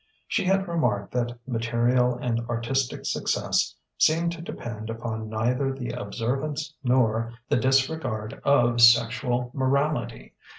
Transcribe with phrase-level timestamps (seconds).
[0.27, 6.73] She had remarked that material and artistic success seemed to depend upon neither the observance
[6.83, 10.33] nor the disregard of sexual morality.